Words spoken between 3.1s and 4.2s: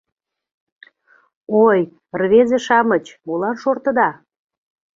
молан шортыда?